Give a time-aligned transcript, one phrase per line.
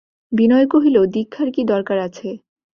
[0.31, 2.27] বিনয় কহিল, দীক্ষার কি দরকার আছে?